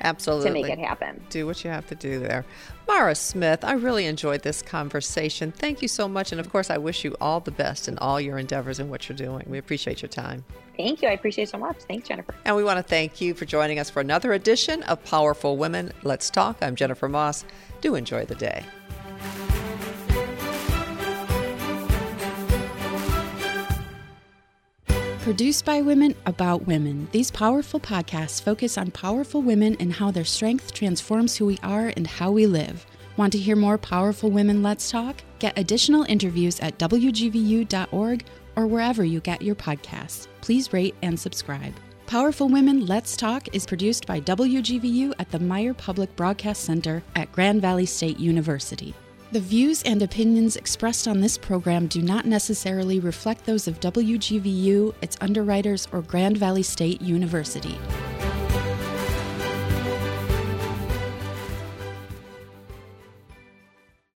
Absolutely. 0.01 0.47
to 0.47 0.53
make 0.53 0.69
it 0.69 0.79
happen. 0.79 1.23
Do 1.29 1.45
what 1.45 1.63
you 1.63 1.69
have 1.69 1.87
to 1.87 1.95
do 1.95 2.19
there. 2.19 2.45
Mara 2.87 3.15
Smith, 3.15 3.63
I 3.63 3.73
really 3.73 4.05
enjoyed 4.05 4.43
this 4.43 4.61
conversation. 4.61 5.51
Thank 5.51 5.81
you 5.81 5.87
so 5.87 6.07
much. 6.07 6.31
And 6.31 6.39
of 6.39 6.49
course, 6.51 6.69
I 6.69 6.77
wish 6.77 7.03
you 7.03 7.15
all 7.19 7.39
the 7.39 7.51
best 7.51 7.87
in 7.87 7.97
all 7.97 8.21
your 8.21 8.37
endeavors 8.37 8.79
and 8.79 8.89
what 8.89 9.09
you're 9.09 9.17
doing. 9.17 9.45
We 9.47 9.57
appreciate 9.57 10.01
your 10.01 10.09
time. 10.09 10.45
Thank 10.77 11.01
you. 11.01 11.07
I 11.09 11.11
appreciate 11.11 11.49
so 11.49 11.57
much. 11.57 11.77
Thanks, 11.87 12.07
Jennifer. 12.07 12.35
And 12.45 12.55
we 12.55 12.63
want 12.63 12.77
to 12.77 12.83
thank 12.83 13.19
you 13.19 13.33
for 13.33 13.45
joining 13.45 13.79
us 13.79 13.89
for 13.89 13.99
another 13.99 14.33
edition 14.33 14.83
of 14.83 15.03
Powerful 15.03 15.57
Women. 15.57 15.91
Let's 16.03 16.29
talk. 16.29 16.57
I'm 16.61 16.75
Jennifer 16.75 17.09
Moss. 17.09 17.43
Do 17.81 17.95
enjoy 17.95 18.25
the 18.25 18.35
day. 18.35 18.63
Produced 25.27 25.65
by 25.65 25.81
women 25.81 26.15
about 26.25 26.67
women, 26.67 27.09
these 27.11 27.31
powerful 27.31 27.81
podcasts 27.81 28.41
focus 28.41 28.77
on 28.77 28.91
powerful 28.91 29.41
women 29.41 29.75
and 29.77 29.91
how 29.91 30.09
their 30.09 30.23
strength 30.23 30.73
transforms 30.73 31.35
who 31.35 31.45
we 31.45 31.59
are 31.61 31.91
and 31.97 32.07
how 32.07 32.31
we 32.31 32.47
live. 32.47 32.85
Want 33.17 33.33
to 33.33 33.37
hear 33.37 33.57
more 33.57 33.77
Powerful 33.77 34.31
Women 34.31 34.63
Let's 34.63 34.89
Talk? 34.89 35.17
Get 35.39 35.59
additional 35.59 36.03
interviews 36.03 36.61
at 36.61 36.77
WGVU.org 36.77 38.25
or 38.55 38.67
wherever 38.67 39.03
you 39.03 39.19
get 39.19 39.41
your 39.41 39.55
podcasts. 39.55 40.27
Please 40.39 40.71
rate 40.71 40.95
and 41.01 41.19
subscribe. 41.19 41.73
Powerful 42.05 42.47
Women 42.47 42.85
Let's 42.85 43.17
Talk 43.17 43.53
is 43.53 43.65
produced 43.65 44.07
by 44.07 44.21
WGVU 44.21 45.11
at 45.19 45.29
the 45.29 45.39
Meijer 45.39 45.75
Public 45.75 46.15
Broadcast 46.15 46.63
Center 46.63 47.03
at 47.17 47.33
Grand 47.33 47.61
Valley 47.61 47.85
State 47.85 48.17
University. 48.17 48.95
The 49.29 49.41
views 49.41 49.83
and 49.83 50.01
opinions 50.01 50.55
expressed 50.55 51.05
on 51.05 51.19
this 51.19 51.37
program 51.37 51.87
do 51.87 52.01
not 52.01 52.25
necessarily 52.25 53.01
reflect 53.01 53.45
those 53.45 53.67
of 53.67 53.77
WGVU, 53.81 54.93
its 55.01 55.17
underwriters, 55.19 55.85
or 55.91 56.01
Grand 56.01 56.37
Valley 56.37 56.63
State 56.63 57.01
University. 57.01 57.77